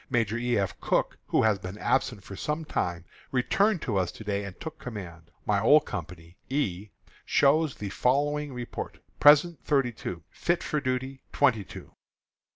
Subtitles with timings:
[0.09, 0.57] Major E.
[0.57, 0.79] F.
[0.81, 4.79] Cooke, who has been absent for some time, returned to us to day and took
[4.79, 5.29] command.
[5.45, 6.89] My old company, E,
[7.23, 11.91] shows the following report: Present, thirty two; fit for duty, twenty two.